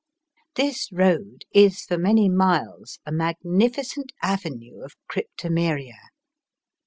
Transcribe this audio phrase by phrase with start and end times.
[0.55, 5.99] This road is for many miles a magnificent avenue of cryptomeria.